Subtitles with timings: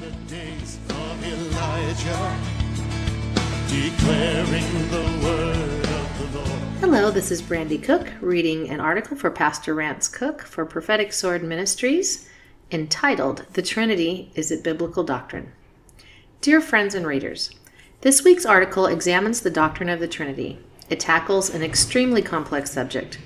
[0.00, 2.38] the days of Elijah,
[3.68, 6.62] declaring the word of the Lord.
[6.80, 11.42] Hello, this is Brandy Cook reading an article for Pastor Rance Cook for Prophetic Sword
[11.42, 12.30] Ministries
[12.70, 15.52] entitled The Trinity Is It Biblical Doctrine?
[16.40, 17.50] Dear friends and readers,
[18.00, 20.60] this week's article examines the doctrine of the Trinity.
[20.88, 23.18] It tackles an extremely complex subject,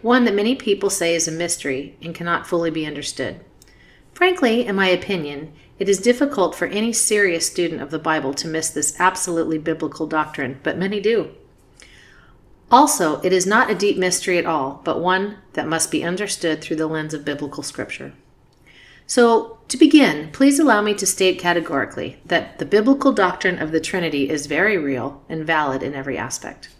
[0.00, 3.44] one that many people say is a mystery and cannot fully be understood.
[4.14, 8.48] Frankly, in my opinion, it is difficult for any serious student of the Bible to
[8.48, 11.30] miss this absolutely biblical doctrine, but many do.
[12.70, 16.60] Also, it is not a deep mystery at all, but one that must be understood
[16.60, 18.12] through the lens of biblical scripture.
[19.06, 23.80] So, to begin, please allow me to state categorically that the biblical doctrine of the
[23.80, 26.70] Trinity is very real and valid in every aspect.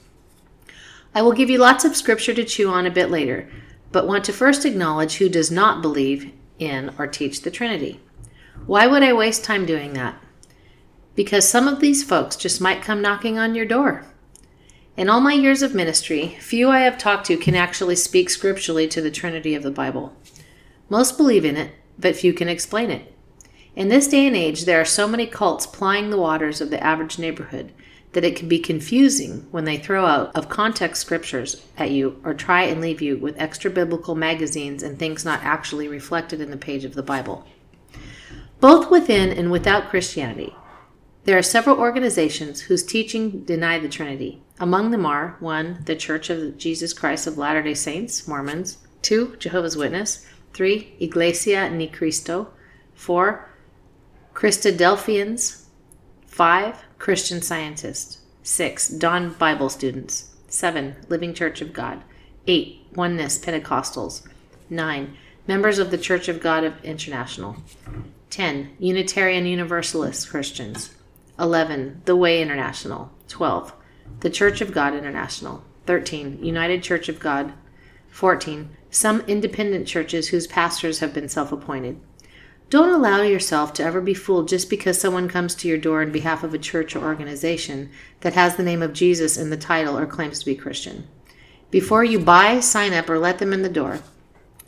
[1.15, 3.49] I will give you lots of scripture to chew on a bit later,
[3.93, 8.01] but want to first acknowledge who does not believe in or teach the Trinity.
[8.67, 10.17] Why would I waste time doing that?
[11.15, 14.07] Because some of these folks just might come knocking on your door.
[14.97, 18.89] In all my years of ministry, few I have talked to can actually speak scripturally
[18.89, 20.17] to the Trinity of the Bible.
[20.89, 23.13] Most believe in it, but few can explain it.
[23.77, 26.83] In this day and age, there are so many cults plying the waters of the
[26.83, 27.73] average neighborhood
[28.13, 32.33] that it can be confusing when they throw out of context scriptures at you or
[32.33, 36.57] try and leave you with extra biblical magazines and things not actually reflected in the
[36.57, 37.45] page of the Bible.
[38.61, 40.55] Both within and without Christianity,
[41.25, 44.43] there are several organizations whose teaching deny the Trinity.
[44.61, 45.85] Among them are 1.
[45.87, 49.37] The Church of Jesus Christ of Latter day Saints, Mormons, 2.
[49.39, 50.97] Jehovah's Witness, 3.
[51.01, 52.49] Iglesia Ni Cristo.
[52.95, 53.49] 4.
[54.35, 55.65] Christadelphians.
[56.27, 56.85] 5.
[56.99, 58.19] Christian Scientists.
[58.43, 58.89] 6.
[58.89, 60.35] Dawn Bible Students.
[60.49, 60.95] 7.
[61.09, 62.03] Living Church of God.
[62.47, 62.87] 8.
[62.95, 64.27] Oneness Pentecostals.
[64.69, 65.17] 9.
[65.47, 67.57] Members of the Church of God of International.
[68.35, 68.77] 10.
[68.81, 70.93] Unitarian Universalist Christians.
[71.39, 72.03] 11.
[72.05, 73.13] The Way International.
[73.29, 73.73] 12.
[74.21, 75.63] The Church of God International.
[75.87, 76.45] 13.
[76.45, 77.53] United Church of God.
[78.09, 82.01] 14 some independent churches whose pastors have been self appointed.
[82.71, 86.11] Don't allow yourself to ever be fooled just because someone comes to your door in
[86.11, 87.91] behalf of a church or organization
[88.21, 91.07] that has the name of Jesus in the title or claims to be Christian.
[91.71, 94.01] Before you buy, sign up, or let them in the door,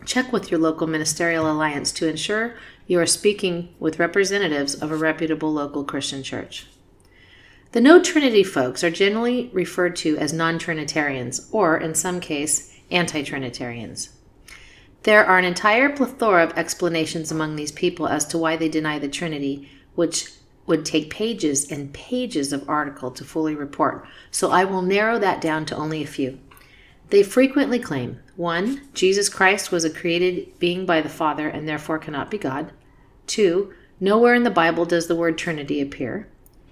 [0.05, 2.55] check with your local ministerial alliance to ensure
[2.87, 6.67] you are speaking with representatives of a reputable local Christian church.
[7.73, 12.75] The no Trinity folks are generally referred to as non Trinitarians, or in some case,
[12.91, 14.11] anti Trinitarians.
[15.03, 18.99] There are an entire plethora of explanations among these people as to why they deny
[18.99, 20.33] the Trinity, which
[20.67, 25.41] would take pages and pages of article to fully report, so I will narrow that
[25.41, 26.39] down to only a few.
[27.11, 28.89] They frequently claim 1.
[28.95, 32.73] Jesus Christ was a created being by the Father and therefore cannot be God.
[33.29, 33.73] 2.
[34.01, 36.29] Nowhere in the Bible does the word Trinity appear.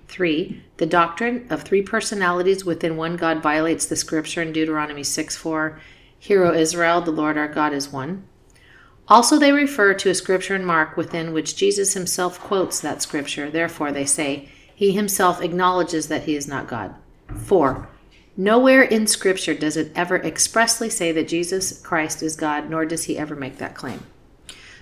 [0.09, 0.63] 3.
[0.77, 5.81] The doctrine of three personalities within one God violates the scripture in Deuteronomy 6 4
[6.19, 8.25] Hear, O Israel, the Lord our God is one.
[9.09, 13.51] Also, they refer to a scripture in Mark within which Jesus himself quotes that scripture.
[13.51, 16.95] Therefore, they say, he himself acknowledges that he is not God.
[17.37, 17.87] 4.
[18.37, 23.05] Nowhere in scripture does it ever expressly say that Jesus Christ is God, nor does
[23.05, 24.03] he ever make that claim.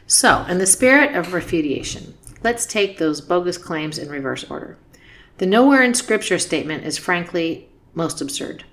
[0.06, 4.78] So, in the spirit of refutation, let's take those bogus claims in reverse order.
[5.36, 8.64] The nowhere in scripture statement is frankly most absurd.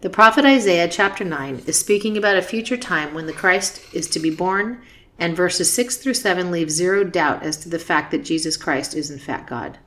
[0.00, 4.08] The prophet Isaiah, chapter 9, is speaking about a future time when the Christ is
[4.10, 4.80] to be born,
[5.18, 8.94] and verses 6 through 7 leave zero doubt as to the fact that Jesus Christ
[8.94, 9.78] is in fact God.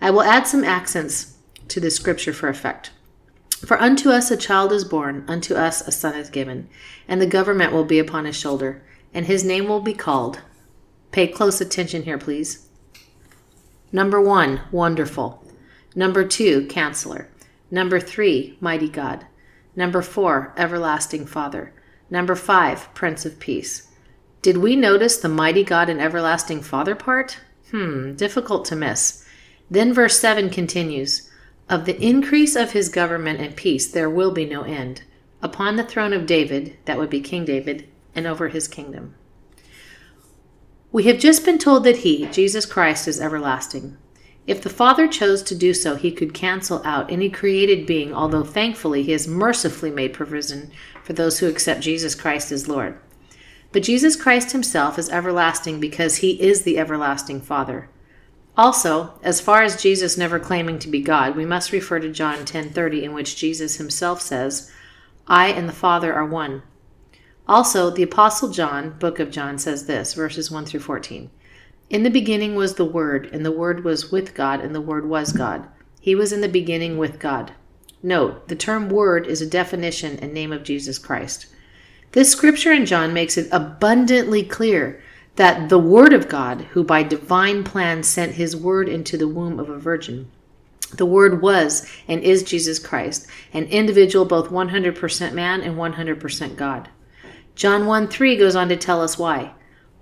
[0.00, 1.36] I will add some accents
[1.68, 2.92] to this scripture for effect.
[3.66, 6.68] For unto us a child is born, unto us a son is given,
[7.08, 8.82] and the government will be upon his shoulder,
[9.12, 10.40] and his name will be called.
[11.10, 12.68] Pay close attention here, please.
[13.90, 15.44] Number one, wonderful.
[15.94, 17.28] Number two, counselor.
[17.70, 19.26] Number three, mighty God.
[19.74, 21.72] Number four, Everlasting Father.
[22.10, 23.88] Number five, Prince of Peace.
[24.40, 27.38] Did we notice the mighty God and everlasting Father part?
[27.70, 29.24] Hmm, difficult to miss.
[29.70, 31.27] Then verse 7 continues
[31.70, 35.02] Of the increase of his government and peace there will be no end,
[35.42, 39.14] upon the throne of David, that would be King David, and over his kingdom.
[40.90, 43.98] We have just been told that he, Jesus Christ, is everlasting.
[44.46, 48.44] If the Father chose to do so, he could cancel out any created being, although
[48.44, 50.70] thankfully he has mercifully made provision
[51.04, 52.98] for those who accept Jesus Christ as Lord.
[53.72, 57.90] But Jesus Christ himself is everlasting because he is the everlasting Father.
[58.58, 62.44] Also, as far as Jesus never claiming to be God, we must refer to John
[62.44, 64.68] 10:30 in which Jesus himself says,
[65.28, 66.62] "I and the Father are one."
[67.46, 71.30] Also, the apostle John, book of John says this, verses 1 through 14.
[71.88, 75.08] In the beginning was the Word, and the Word was with God, and the Word
[75.08, 75.68] was God.
[76.00, 77.52] He was in the beginning with God.
[78.02, 81.46] Note, the term Word is a definition and name of Jesus Christ.
[82.10, 85.00] This scripture in John makes it abundantly clear
[85.38, 89.60] that the Word of God, who by divine plan sent his Word into the womb
[89.60, 90.28] of a virgin,
[90.92, 96.88] the Word was and is Jesus Christ, an individual both 100% man and 100% God.
[97.54, 99.52] John 1 3 goes on to tell us why.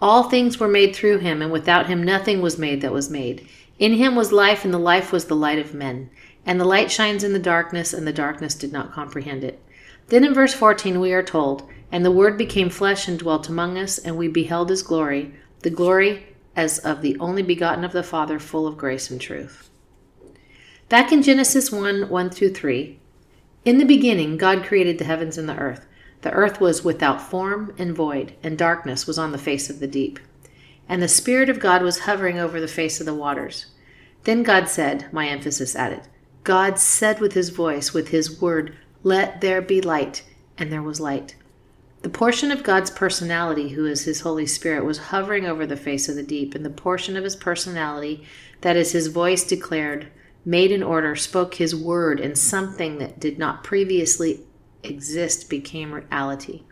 [0.00, 3.46] All things were made through him, and without him nothing was made that was made.
[3.78, 6.08] In him was life, and the life was the light of men.
[6.46, 9.62] And the light shines in the darkness, and the darkness did not comprehend it.
[10.08, 13.78] Then in verse 14 we are told, And the Word became flesh and dwelt among
[13.78, 18.02] us, and we beheld his glory, the glory as of the only begotten of the
[18.02, 19.70] Father, full of grace and truth.
[20.88, 22.98] Back in Genesis 1 1 through 3,
[23.64, 25.86] in the beginning, God created the heavens and the earth.
[26.22, 29.88] The earth was without form and void, and darkness was on the face of the
[29.88, 30.20] deep.
[30.88, 33.66] And the Spirit of God was hovering over the face of the waters.
[34.22, 36.02] Then God said, my emphasis added,
[36.44, 40.22] God said with his voice, with his word, Let there be light,
[40.56, 41.34] and there was light.
[42.06, 46.08] The portion of God's personality, who is his Holy Spirit, was hovering over the face
[46.08, 48.22] of the deep, and the portion of his personality,
[48.60, 50.06] that is his voice declared,
[50.44, 54.42] made in order, spoke his word, and something that did not previously
[54.84, 56.62] exist became reality.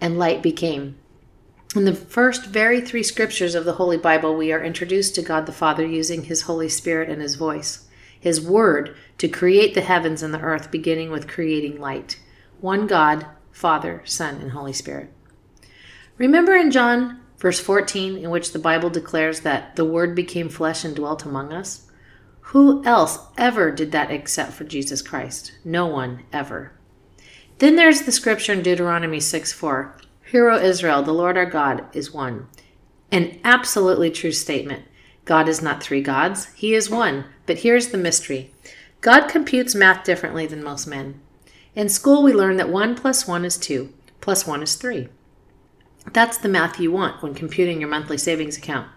[0.00, 0.96] And light became.
[1.76, 5.44] In the first very three scriptures of the Holy Bible, we are introduced to God
[5.44, 7.88] the Father using his Holy Spirit and his voice,
[8.18, 12.18] his word, to create the heavens and the earth, beginning with creating light.
[12.62, 13.26] One God,
[13.60, 15.12] Father, Son, and Holy Spirit.
[16.16, 20.82] Remember in John, verse 14, in which the Bible declares that the Word became flesh
[20.82, 21.86] and dwelt among us?
[22.40, 25.52] Who else ever did that except for Jesus Christ?
[25.62, 26.72] No one ever.
[27.58, 29.98] Then there's the scripture in Deuteronomy 6 4.
[30.30, 32.48] Hear, O Israel, the Lord our God is one.
[33.12, 34.84] An absolutely true statement.
[35.26, 37.26] God is not three gods, He is one.
[37.44, 38.54] But here's the mystery
[39.02, 41.20] God computes math differently than most men.
[41.74, 45.08] In school, we learn that 1 plus 1 is 2, plus 1 is 3.
[46.12, 48.88] That's the math you want when computing your monthly savings account.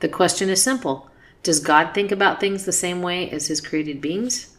[0.00, 1.10] The question is simple
[1.44, 4.56] Does God think about things the same way as His created beings?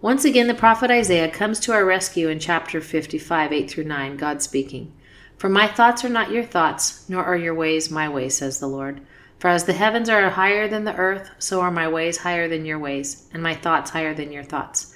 [0.00, 4.16] Once again, the prophet Isaiah comes to our rescue in chapter 55, 8 through 9,
[4.16, 4.92] God speaking.
[5.36, 8.66] For my thoughts are not your thoughts, nor are your ways my ways, says the
[8.66, 9.00] Lord.
[9.38, 12.64] For as the heavens are higher than the earth, so are my ways higher than
[12.64, 14.91] your ways, and my thoughts higher than your thoughts.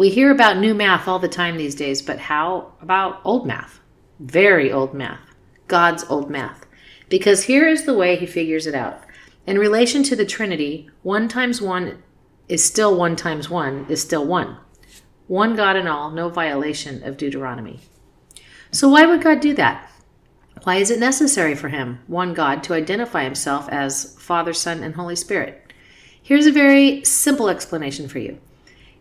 [0.00, 3.80] We hear about new math all the time these days, but how about old math?
[4.18, 5.20] Very old math.
[5.68, 6.64] God's old math.
[7.10, 9.02] Because here is the way he figures it out.
[9.46, 12.02] In relation to the Trinity, 1 times 1
[12.48, 14.56] is still 1 times 1 is still 1.
[15.26, 17.80] One God in all, no violation of Deuteronomy.
[18.72, 19.92] So, why would God do that?
[20.62, 24.94] Why is it necessary for him, one God, to identify himself as Father, Son, and
[24.94, 25.74] Holy Spirit?
[26.22, 28.38] Here's a very simple explanation for you.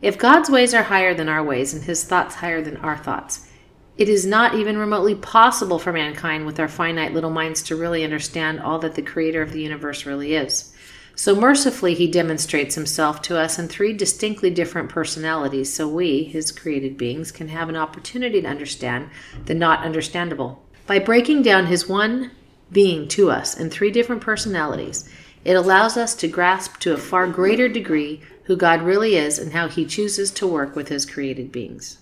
[0.02, 3.50] If God's ways are higher than our ways and his thoughts higher than our thoughts,
[3.98, 8.06] it is not even remotely possible for mankind with our finite little minds to really
[8.06, 10.74] understand all that the creator of the universe really is.
[11.16, 16.50] So mercifully, he demonstrates himself to us in three distinctly different personalities, so we, his
[16.50, 19.10] created beings, can have an opportunity to understand
[19.48, 20.64] the not understandable.
[20.88, 22.32] By breaking down his one
[22.72, 25.10] being to us in three different personalities,
[25.44, 29.54] it allows us to grasp to a far greater degree who God really is and
[29.54, 32.00] how he chooses to work with his created beings.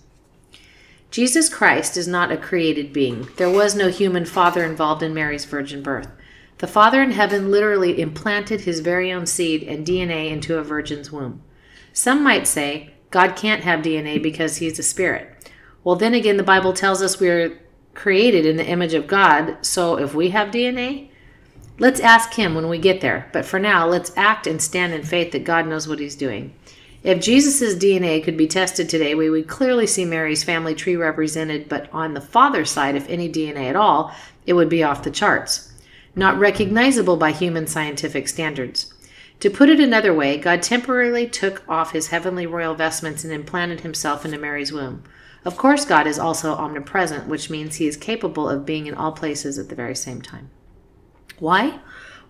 [1.10, 3.28] Jesus Christ is not a created being.
[3.36, 6.08] There was no human father involved in Mary's virgin birth.
[6.56, 11.12] The Father in heaven literally implanted his very own seed and DNA into a virgin's
[11.12, 11.42] womb.
[11.92, 15.52] Some might say God can't have DNA because he's a spirit.
[15.84, 17.60] Well, then again, the Bible tells us we're
[17.92, 21.10] created in the image of God, so if we have DNA,
[21.78, 23.28] let's ask him when we get there.
[23.32, 26.54] But for now, let's act and stand in faith that God knows what he's doing.
[27.02, 31.68] If Jesus' DNA could be tested today, we would clearly see Mary's family tree represented,
[31.68, 34.12] but on the father's side, if any DNA at all,
[34.46, 35.68] it would be off the charts
[36.18, 38.92] not recognizable by human scientific standards.
[39.38, 43.80] To put it another way, God temporarily took off his heavenly royal vestments and implanted
[43.80, 45.04] himself into Mary's womb.
[45.44, 49.12] Of course, God is also omnipresent, which means he is capable of being in all
[49.12, 50.50] places at the very same time.
[51.38, 51.80] Why?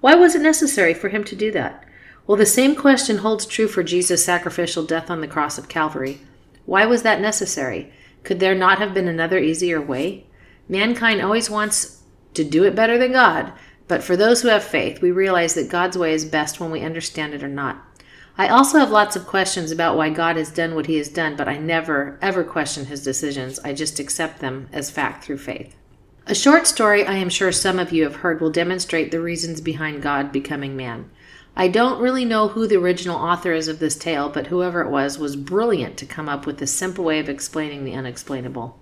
[0.00, 1.84] Why was it necessary for him to do that?
[2.26, 6.20] Well, the same question holds true for Jesus' sacrificial death on the cross of Calvary.
[6.66, 7.92] Why was that necessary?
[8.22, 10.26] Could there not have been another easier way?
[10.68, 12.02] Mankind always wants
[12.34, 13.52] to do it better than God,
[13.88, 16.82] but for those who have faith, we realize that God's way is best when we
[16.82, 17.82] understand it or not.
[18.36, 21.34] I also have lots of questions about why God has done what he has done,
[21.34, 23.58] but I never, ever question his decisions.
[23.60, 25.74] I just accept them as fact through faith.
[26.30, 29.62] A short story I am sure some of you have heard will demonstrate the reasons
[29.62, 31.10] behind God becoming man.
[31.56, 34.90] I don't really know who the original author is of this tale, but whoever it
[34.90, 38.78] was was brilliant to come up with a simple way of explaining the unexplainable.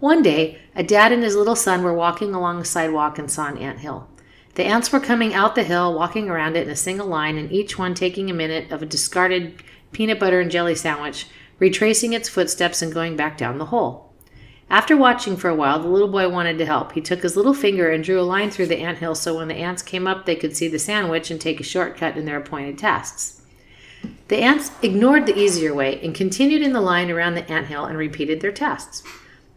[0.00, 3.46] One day, a dad and his little son were walking along a sidewalk and saw
[3.46, 4.10] an ant hill.
[4.56, 7.50] The ants were coming out the hill, walking around it in a single line, and
[7.50, 9.62] each one taking a minute of a discarded
[9.92, 11.26] peanut butter and jelly sandwich,
[11.58, 14.09] retracing its footsteps and going back down the hole.
[14.70, 16.92] After watching for a while, the little boy wanted to help.
[16.92, 19.48] He took his little finger and drew a line through the ant hill so when
[19.48, 22.38] the ants came up, they could see the sandwich and take a shortcut in their
[22.38, 23.42] appointed tasks.
[24.28, 27.84] The ants ignored the easier way and continued in the line around the ant hill
[27.84, 29.02] and repeated their tasks.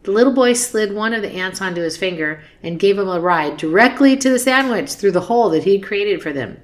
[0.01, 3.19] The little boy slid one of the ants onto his finger and gave him a
[3.19, 6.59] ride directly to the sandwich through the hole that he had created for them.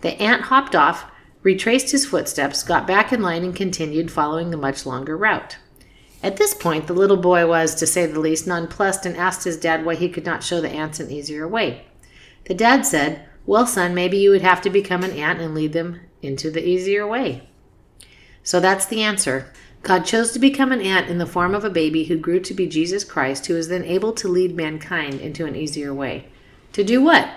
[0.00, 1.10] The ant hopped off,
[1.44, 5.58] retraced his footsteps, got back in line, and continued following the much longer route.
[6.24, 9.58] At this point, the little boy was, to say the least, nonplussed and asked his
[9.58, 11.84] dad why he could not show the ants an easier way.
[12.46, 15.74] The dad said, Well, son, maybe you would have to become an ant and lead
[15.74, 17.46] them into the easier way.
[18.42, 19.52] So that's the answer.
[19.82, 22.54] God chose to become an ant in the form of a baby who grew to
[22.54, 26.28] be Jesus Christ, who is then able to lead mankind into an easier way.
[26.72, 27.28] To do what?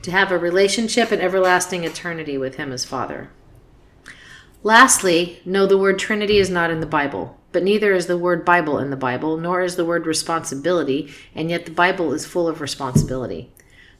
[0.00, 3.28] To have a relationship and everlasting eternity with Him as Father.
[4.62, 7.38] Lastly, no, the word Trinity is not in the Bible.
[7.52, 11.50] But neither is the word Bible in the Bible, nor is the word responsibility, and
[11.50, 13.50] yet the Bible is full of responsibility.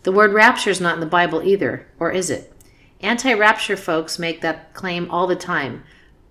[0.05, 2.53] The word rapture is not in the Bible either, or is it?
[3.01, 5.83] Anti rapture folks make that claim all the time,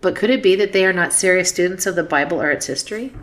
[0.02, 2.68] but could it be that they are not serious students of the Bible or its
[2.68, 3.14] history?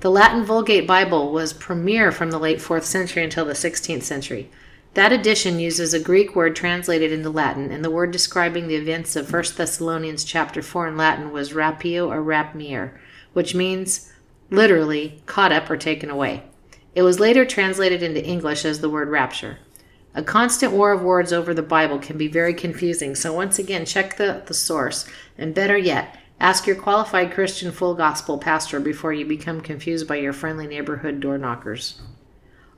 [0.00, 4.50] The Latin Vulgate Bible was premier from the late 4th century until the 16th century.
[4.94, 9.16] That edition uses a Greek word translated into Latin, and the word describing the events
[9.16, 12.90] of 1 Thessalonians chapter 4 in Latin was rapio or rapiemur,
[13.32, 14.12] which means
[14.50, 16.42] literally caught up or taken away.
[16.94, 19.56] It was later translated into English as the word rapture.
[20.14, 23.86] A constant war of words over the Bible can be very confusing, so once again,
[23.86, 25.08] check the, the source,
[25.38, 30.16] and better yet, ask your qualified Christian full gospel pastor before you become confused by
[30.16, 32.02] your friendly neighborhood door knockers.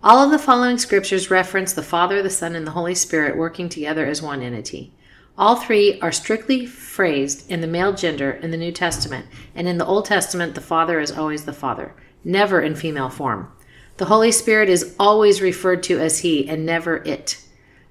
[0.04, 3.70] All of the following scriptures reference the Father, the Son, and the Holy Spirit working
[3.70, 4.92] together as one entity.
[5.38, 9.78] All three are strictly phrased in the male gender in the New Testament, and in
[9.78, 13.50] the Old Testament, the Father is always the Father, never in female form.
[13.96, 17.42] The Holy Spirit is always referred to as He and never it.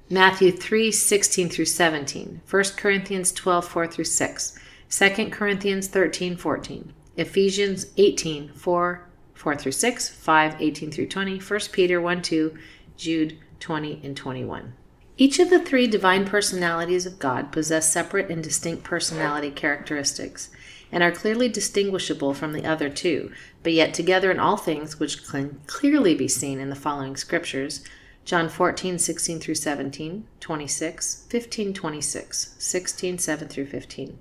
[0.07, 6.93] Matthew 3 16 through 17, 1 Corinthians 12 4 through 6, 2 Corinthians 13 14,
[7.17, 9.07] Ephesians 18 4
[9.43, 12.57] 4 through 6, 5 18 through 20, 1 Peter 1 2,
[12.95, 14.73] Jude 20 and 21.
[15.17, 20.49] Each of the three divine personalities of God possess separate and distinct personality characteristics
[20.93, 23.33] and are clearly distinguishable from the other two,
[23.63, 27.83] but yet together in all things, which can clearly be seen in the following scriptures
[28.23, 34.19] John 14, 16 through 17, 26, 15, 26, 16, 7 through 15.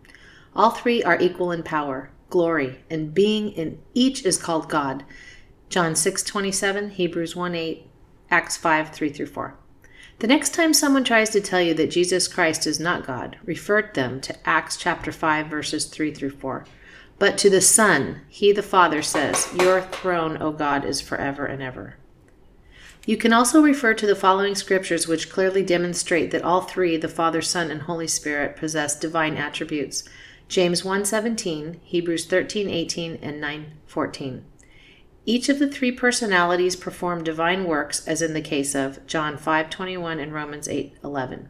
[0.56, 5.04] All three are equal in power, glory, and being, in each is called God.
[5.68, 7.86] John 6, 27, Hebrews 1, 8,
[8.30, 9.54] Acts 5, 3 through 4.
[10.18, 13.82] The next time someone tries to tell you that Jesus Christ is not God, refer
[13.82, 16.64] them to Acts chapter 5 verses 3 through 4.
[17.18, 21.62] But to the Son, he the Father says, "Your throne, O God, is forever and
[21.62, 21.96] ever."
[23.04, 27.08] You can also refer to the following scriptures which clearly demonstrate that all three, the
[27.08, 30.04] Father, Son, and Holy Spirit, possess divine attributes.
[30.48, 34.42] James 1:17, Hebrews 13:18, and 9:14.
[35.24, 40.18] Each of the three personalities perform divine works as in the case of John 5:21
[40.18, 41.48] and Romans 8:11.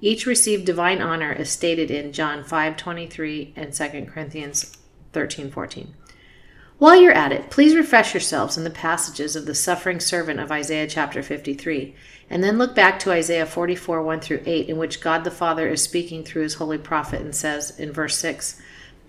[0.00, 4.76] Each received divine honor as stated in John 5:23 and 2 Corinthians
[5.12, 5.94] 13:14.
[6.82, 10.50] While you're at it, please refresh yourselves in the passages of the suffering servant of
[10.50, 11.94] Isaiah chapter 53,
[12.28, 15.68] and then look back to Isaiah 44 1 through 8, in which God the Father
[15.68, 18.60] is speaking through his holy prophet and says in verse 6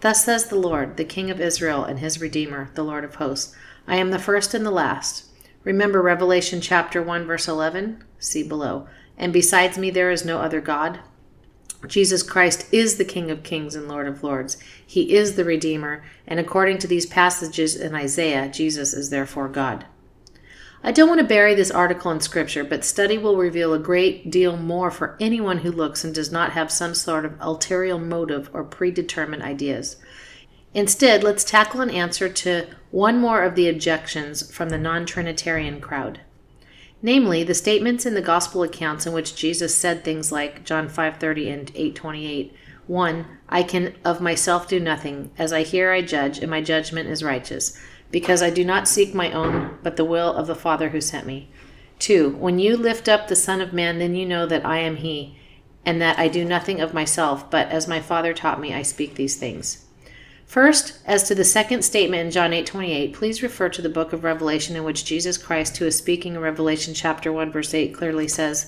[0.01, 3.55] Thus says the Lord, the King of Israel and his Redeemer, the Lord of hosts
[3.87, 5.25] I am the first and the last.
[5.63, 8.03] Remember Revelation chapter 1 verse 11?
[8.19, 8.87] See below.
[9.17, 10.99] And besides me there is no other God.
[11.87, 14.57] Jesus Christ is the King of kings and Lord of lords.
[14.85, 19.85] He is the Redeemer, and according to these passages in Isaiah, Jesus is therefore God.
[20.85, 24.29] I don't want to bury this article in Scripture, but study will reveal a great
[24.29, 28.49] deal more for anyone who looks and does not have some sort of ulterior motive
[28.53, 29.95] or predetermined ideas.
[30.73, 35.79] Instead, let's tackle an answer to one more of the objections from the non Trinitarian
[35.79, 36.19] crowd.
[37.05, 41.49] Namely, the statements in the gospel accounts in which Jesus said things like John 5:30
[41.49, 42.53] and 8:28,
[42.87, 43.25] 1.
[43.49, 47.21] I can of myself do nothing, as I hear I judge, and my judgment is
[47.21, 47.77] righteous,
[48.09, 51.27] because I do not seek my own, but the will of the Father who sent
[51.27, 51.49] me.
[51.99, 52.37] 2.
[52.39, 55.35] When you lift up the Son of Man, then you know that I am He,
[55.85, 59.15] and that I do nothing of myself, but as my Father taught me, I speak
[59.15, 59.82] these things.
[60.45, 64.23] First, as to the second statement in John 8:28, please refer to the book of
[64.23, 68.27] Revelation in which Jesus Christ, who is speaking in Revelation chapter 1 verse 8, clearly
[68.27, 68.67] says,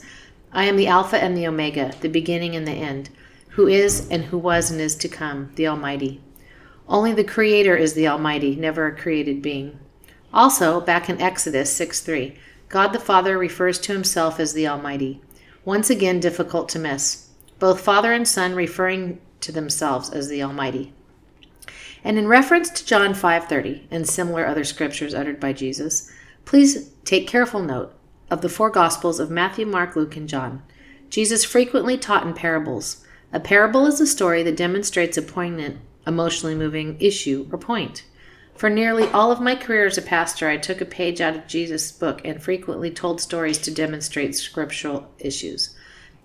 [0.51, 3.09] "I am the Alpha and the Omega, the beginning and the end,
[3.49, 6.21] who is and who was and is to come, the Almighty."
[6.87, 9.77] Only the Creator is the Almighty, never a created being.
[10.33, 12.35] Also, back in Exodus 6:3,
[12.67, 15.21] God the Father refers to himself as the Almighty.
[15.63, 17.27] Once again difficult to miss.
[17.59, 20.93] Both Father and Son referring to themselves as the Almighty.
[22.05, 26.11] And in reference to John 5:30 and similar other scriptures uttered by Jesus,
[26.45, 27.93] please take careful note
[28.29, 30.61] of the four gospels of Matthew, Mark, Luke, and John.
[31.09, 33.03] Jesus frequently taught in parables.
[33.33, 38.03] A parable is a story that demonstrates a poignant, emotionally moving issue or point.
[38.55, 41.47] For nearly all of my career as a pastor, I took a page out of
[41.47, 45.75] Jesus' book and frequently told stories to demonstrate scriptural issues.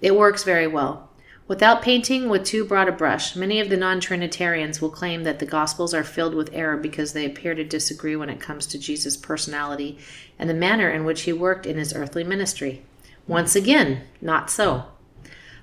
[0.03, 1.10] It works very well.
[1.51, 5.41] Without painting with too broad a brush, many of the non Trinitarians will claim that
[5.41, 8.79] the Gospels are filled with error because they appear to disagree when it comes to
[8.79, 9.99] Jesus' personality
[10.39, 12.85] and the manner in which he worked in his earthly ministry.
[13.27, 14.85] Once again, not so.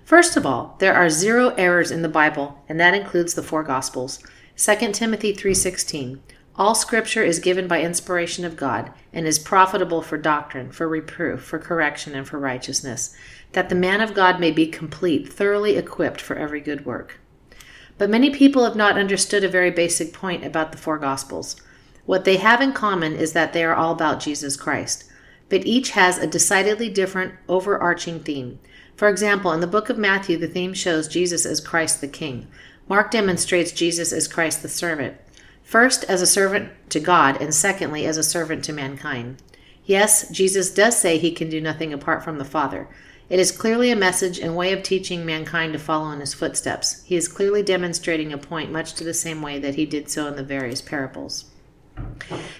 [0.03, 3.63] First of all, there are zero errors in the Bible, and that includes the four
[3.63, 4.19] Gospels.
[4.57, 6.19] 2 Timothy 3:16
[6.57, 11.43] All scripture is given by inspiration of God and is profitable for doctrine, for reproof,
[11.43, 13.15] for correction, and for righteousness
[13.53, 17.19] that the man of God may be complete, thoroughly equipped for every good work.
[17.97, 21.55] But many people have not understood a very basic point about the four Gospels.
[22.05, 25.05] What they have in common is that they are all about Jesus Christ,
[25.49, 28.59] but each has a decidedly different overarching theme.
[28.95, 32.47] For example, in the book of Matthew, the theme shows Jesus as Christ the King.
[32.87, 35.17] Mark demonstrates Jesus as Christ the servant,
[35.63, 39.41] first as a servant to God, and secondly as a servant to mankind.
[39.85, 42.87] Yes, Jesus does say he can do nothing apart from the Father,
[43.29, 47.03] it is clearly a message and way of teaching mankind to follow in his footsteps.
[47.03, 50.27] He is clearly demonstrating a point much to the same way that he did so
[50.27, 51.45] in the various parables.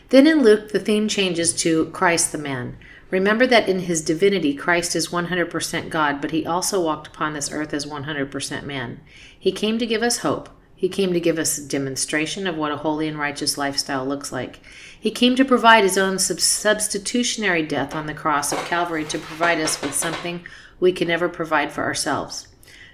[0.10, 2.78] Then in Luke, the theme changes to Christ the man.
[3.10, 7.52] Remember that in his divinity, Christ is 100% God, but he also walked upon this
[7.52, 9.00] earth as 100% man.
[9.40, 10.50] He came to give us hope.
[10.76, 14.32] He came to give us a demonstration of what a holy and righteous lifestyle looks
[14.32, 14.60] like.
[15.00, 19.60] He came to provide his own substitutionary death on the cross of Calvary to provide
[19.60, 20.46] us with something
[20.80, 22.48] we can never provide for ourselves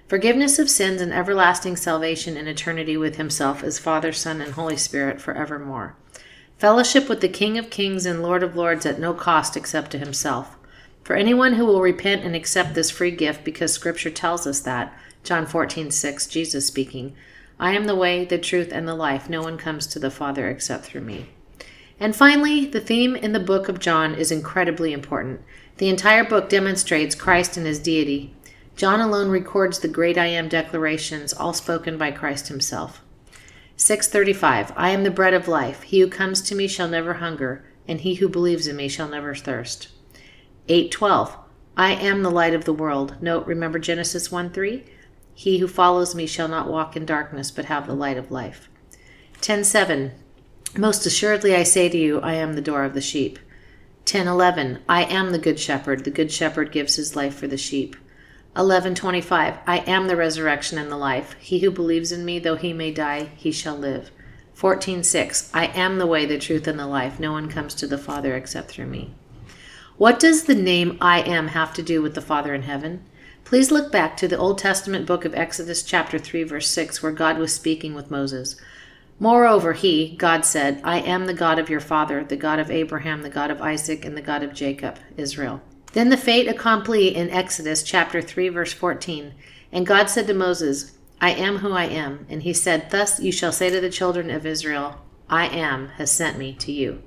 [0.06, 4.76] forgiveness of sins and everlasting salvation in eternity with himself as Father, Son, and Holy
[4.76, 5.96] Spirit forevermore.
[6.58, 9.98] Fellowship with the King of Kings and Lord of Lords at no cost except to
[9.98, 10.56] himself.
[11.02, 14.96] For anyone who will repent and accept this free gift, because Scripture tells us that,
[15.22, 17.14] John 14, 6, Jesus speaking,
[17.58, 19.28] I am the way, the truth, and the life.
[19.28, 21.30] No one comes to the Father except through me.
[22.00, 25.40] And finally, the theme in the book of John is incredibly important.
[25.78, 28.34] The entire book demonstrates Christ and his deity.
[28.76, 33.00] John alone records the great I am declarations, all spoken by Christ himself.
[33.76, 35.82] 635 I am the bread of life.
[35.82, 39.08] He who comes to me shall never hunger, and he who believes in me shall
[39.08, 39.88] never thirst.
[40.68, 41.36] 812
[41.76, 43.16] I am the light of the world.
[43.20, 44.84] Note, remember Genesis 1 3?
[45.34, 48.68] He who follows me shall not walk in darkness, but have the light of life.
[49.40, 50.12] 10:7
[50.76, 53.38] Most assuredly I say to you, I am the door of the sheep.
[54.06, 56.02] 10:11 I am the good shepherd.
[56.02, 57.94] The good shepherd gives his life for the sheep.
[58.56, 61.36] 11:25 I am the resurrection and the life.
[61.38, 64.10] He who believes in me, though he may die, he shall live.
[64.58, 67.20] 14:6 I am the way, the truth, and the life.
[67.20, 69.14] No one comes to the Father except through me.
[69.96, 73.04] What does the name I am have to do with the Father in heaven?
[73.44, 77.12] Please look back to the Old Testament book of Exodus, chapter 3, verse 6, where
[77.12, 78.56] God was speaking with Moses.
[79.24, 83.22] Moreover, he, God said, I am the God of your father, the God of Abraham,
[83.22, 85.62] the God of Isaac, and the God of Jacob, Israel.
[85.94, 89.32] Then the fait accompli in Exodus chapter 3, verse 14.
[89.72, 92.26] And God said to Moses, I am who I am.
[92.28, 96.12] And he said, Thus you shall say to the children of Israel, I am has
[96.12, 97.02] sent me to you.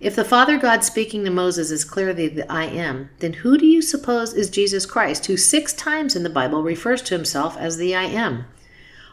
[0.00, 3.66] If the Father God speaking to Moses is clearly the I am, then who do
[3.66, 7.76] you suppose is Jesus Christ, who six times in the Bible refers to himself as
[7.76, 8.46] the I am?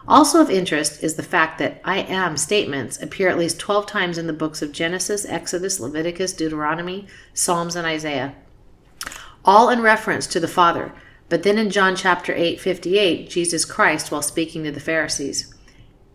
[0.08, 4.18] Also of interest is the fact that I am statements appear at least 12 times
[4.18, 8.34] in the books of Genesis, Exodus, Leviticus, Deuteronomy, Psalms, and Isaiah,
[9.44, 10.94] all in reference to the Father.
[11.28, 15.54] But then in John chapter 8, 58, Jesus Christ, while speaking to the Pharisees,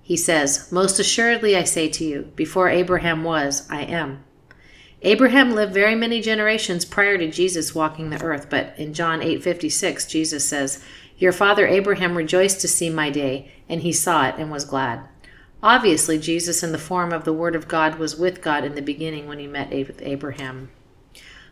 [0.01, 4.25] he says, Most assuredly I say to you, before Abraham was, I am.
[5.03, 10.09] Abraham lived very many generations prior to Jesus walking the earth, but in John 8:56
[10.09, 10.83] Jesus says,
[11.23, 15.03] "Your father Abraham rejoiced to see my day, and he saw it and was glad."
[15.63, 18.83] Obviously, Jesus in the form of the word of God was with God in the
[18.83, 20.71] beginning when he met Abraham.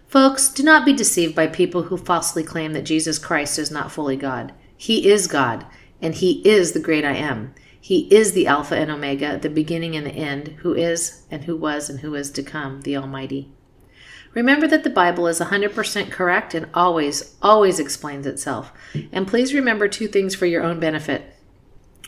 [0.09, 3.93] Folks, do not be deceived by people who falsely claim that Jesus Christ is not
[3.93, 4.53] fully God.
[4.77, 5.65] He is God,
[6.03, 7.55] and He is the great I am.
[7.81, 11.55] He is the Alpha and Omega, the beginning and the end, who is, and who
[11.57, 13.53] was, and who is to come, the Almighty.
[14.33, 18.73] Remember that the Bible is 100% correct and always, always explains itself.
[19.11, 21.35] And please remember two things for your own benefit.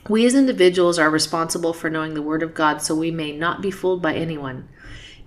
[0.08, 3.61] We as individuals are responsible for knowing the Word of God so we may not
[3.62, 4.68] be fooled by anyone.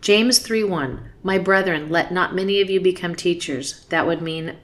[0.01, 3.86] James 3 1 My brethren, let not many of you become teachers.
[3.86, 4.58] That would mean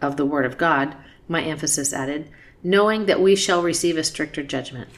[0.00, 0.94] of the Word of God,
[1.28, 2.30] my emphasis added,
[2.62, 4.88] knowing that we shall receive a stricter judgment.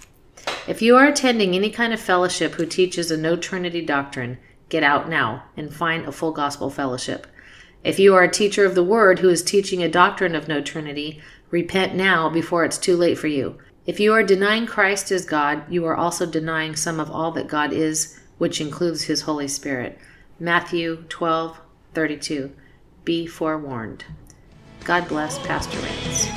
[0.67, 4.39] If you are attending any kind of fellowship who teaches a no Trinity doctrine,
[4.69, 7.27] get out now and find a full gospel fellowship.
[7.85, 10.61] If you are a teacher of the Word who is teaching a doctrine of no
[10.61, 13.59] Trinity, repent now before it's too late for you.
[13.87, 17.49] If you are denying Christ as God, you are also denying some of all that
[17.49, 19.99] God is, which includes his Holy Spirit.
[20.39, 21.59] Matthew 12
[21.95, 22.53] 32.
[23.05, 24.05] Be forewarned.
[24.85, 26.29] God bless Pastor Rance.